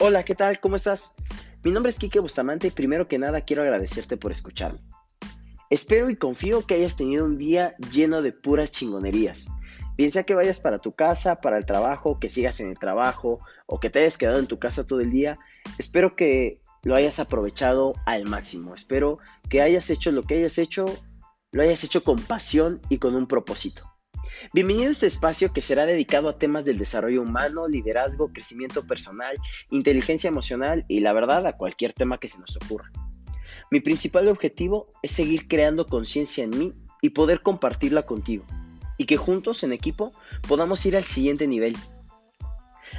[0.00, 0.60] Hola, ¿qué tal?
[0.60, 1.16] ¿Cómo estás?
[1.64, 4.78] Mi nombre es Kike Bustamante y primero que nada quiero agradecerte por escucharme.
[5.70, 9.48] Espero y confío que hayas tenido un día lleno de puras chingonerías.
[9.96, 13.40] Bien sea que vayas para tu casa, para el trabajo, que sigas en el trabajo
[13.66, 15.36] o que te hayas quedado en tu casa todo el día,
[15.78, 18.76] espero que lo hayas aprovechado al máximo.
[18.76, 19.18] Espero
[19.48, 20.86] que hayas hecho lo que hayas hecho,
[21.50, 23.97] lo hayas hecho con pasión y con un propósito.
[24.52, 29.36] Bienvenido a este espacio que será dedicado a temas del desarrollo humano, liderazgo, crecimiento personal,
[29.70, 32.90] inteligencia emocional y la verdad a cualquier tema que se nos ocurra.
[33.70, 38.44] Mi principal objetivo es seguir creando conciencia en mí y poder compartirla contigo,
[38.96, 40.12] y que juntos en equipo
[40.46, 41.76] podamos ir al siguiente nivel.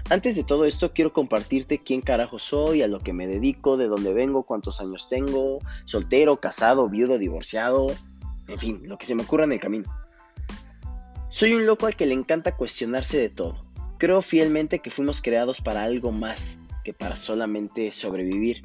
[0.09, 3.87] Antes de todo esto quiero compartirte quién carajo soy, a lo que me dedico, de
[3.87, 7.87] dónde vengo, cuántos años tengo, soltero, casado, viudo, divorciado,
[8.47, 9.89] en fin, lo que se me ocurra en el camino.
[11.31, 13.61] Soy un loco al que le encanta cuestionarse de todo.
[13.99, 18.63] Creo fielmente que fuimos creados para algo más que para solamente sobrevivir.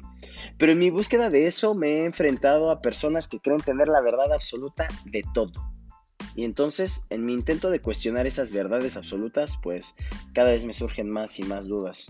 [0.57, 4.01] Pero en mi búsqueda de eso me he enfrentado a personas que creen tener la
[4.01, 5.51] verdad absoluta de todo.
[6.35, 9.95] Y entonces, en mi intento de cuestionar esas verdades absolutas, pues
[10.33, 12.07] cada vez me surgen más y más dudas.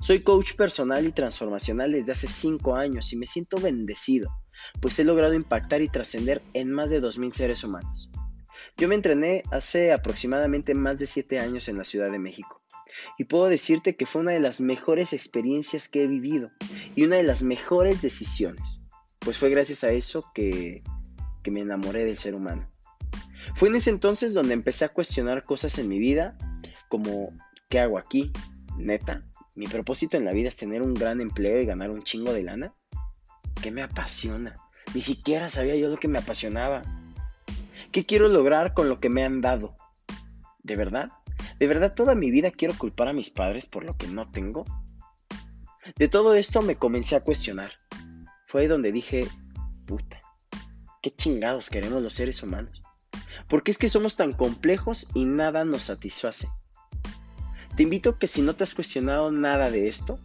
[0.00, 4.30] Soy coach personal y transformacional desde hace 5 años y me siento bendecido,
[4.80, 8.08] pues he logrado impactar y trascender en más de 2.000 seres humanos.
[8.78, 12.62] Yo me entrené hace aproximadamente más de 7 años en la Ciudad de México
[13.18, 16.52] y puedo decirte que fue una de las mejores experiencias que he vivido
[16.94, 18.80] y una de las mejores decisiones,
[19.18, 20.84] pues fue gracias a eso que,
[21.42, 22.70] que me enamoré del ser humano.
[23.56, 26.38] Fue en ese entonces donde empecé a cuestionar cosas en mi vida
[26.88, 27.32] como
[27.68, 28.30] ¿qué hago aquí?
[28.76, 29.24] Neta,
[29.56, 32.44] mi propósito en la vida es tener un gran empleo y ganar un chingo de
[32.44, 32.74] lana.
[33.60, 34.54] ¿Qué me apasiona?
[34.94, 36.84] Ni siquiera sabía yo lo que me apasionaba.
[37.90, 39.74] ¿Qué quiero lograr con lo que me han dado?
[40.62, 41.08] ¿De verdad?
[41.58, 44.64] ¿De verdad toda mi vida quiero culpar a mis padres por lo que no tengo?
[45.96, 47.72] De todo esto me comencé a cuestionar.
[48.46, 49.26] Fue donde dije,
[49.86, 50.20] puta,
[51.00, 52.82] ¿qué chingados queremos los seres humanos?
[53.48, 56.46] ¿Por qué es que somos tan complejos y nada nos satisface?
[57.74, 60.18] Te invito a que si no te has cuestionado nada de esto,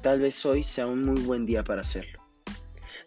[0.00, 2.20] tal vez hoy sea un muy buen día para hacerlo.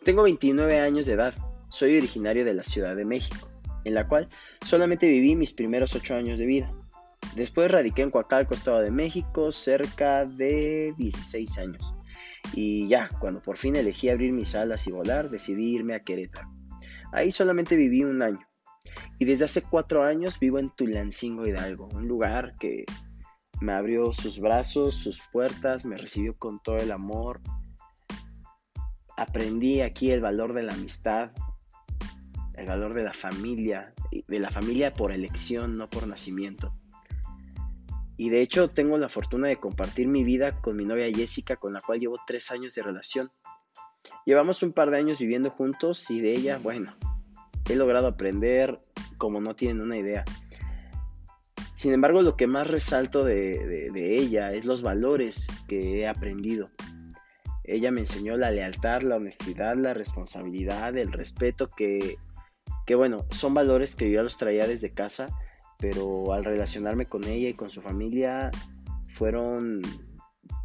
[0.03, 1.33] Tengo 29 años de edad,
[1.69, 3.50] soy originario de la Ciudad de México
[3.83, 4.27] en la cual
[4.65, 6.73] solamente viví mis primeros ocho años de vida.
[7.35, 11.93] Después radiqué en Coacalco, Estado de México, cerca de 16 años.
[12.53, 16.49] Y ya, cuando por fin elegí abrir mis alas y volar, decidí irme a Querétaro.
[17.13, 18.45] Ahí solamente viví un año.
[19.19, 22.85] Y desde hace cuatro años vivo en Tulancingo Hidalgo, un lugar que
[23.61, 27.39] me abrió sus brazos, sus puertas, me recibió con todo el amor.
[29.15, 31.31] Aprendí aquí el valor de la amistad,
[32.61, 33.93] el valor de la familia,
[34.27, 36.73] de la familia por elección, no por nacimiento.
[38.17, 41.73] Y de hecho tengo la fortuna de compartir mi vida con mi novia Jessica, con
[41.73, 43.31] la cual llevo tres años de relación.
[44.25, 46.95] Llevamos un par de años viviendo juntos y de ella, bueno,
[47.67, 48.79] he logrado aprender
[49.17, 50.23] como no tienen una idea.
[51.73, 56.69] Sin embargo, lo que más resalto de, de ella es los valores que he aprendido.
[57.63, 62.19] Ella me enseñó la lealtad, la honestidad, la responsabilidad, el respeto que
[62.91, 65.29] que bueno, son valores que yo ya los traía desde casa,
[65.77, 68.51] pero al relacionarme con ella y con su familia
[69.07, 69.81] fueron,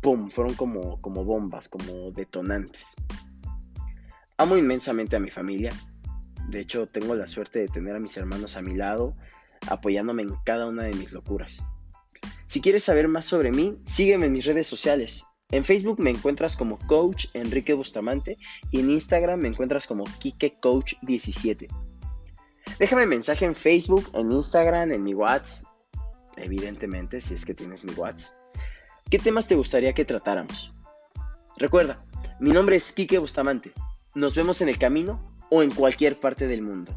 [0.02, 2.96] ¡pum!, fueron como, como bombas, como detonantes.
[4.38, 5.70] Amo inmensamente a mi familia,
[6.48, 9.14] de hecho tengo la suerte de tener a mis hermanos a mi lado,
[9.68, 11.60] apoyándome en cada una de mis locuras.
[12.48, 15.24] Si quieres saber más sobre mí, sígueme en mis redes sociales.
[15.52, 18.36] En Facebook me encuentras como Coach Enrique Bustamante
[18.72, 21.68] y en Instagram me encuentras como Kike Coach 17.
[22.78, 25.66] Déjame mensaje en Facebook, en Instagram, en mi WhatsApp.
[26.36, 28.34] Evidentemente, si es que tienes mi WhatsApp.
[29.10, 30.74] ¿Qué temas te gustaría que tratáramos?
[31.56, 32.04] Recuerda,
[32.38, 33.72] mi nombre es Kike Bustamante.
[34.14, 36.94] Nos vemos en el camino o en cualquier parte del mundo.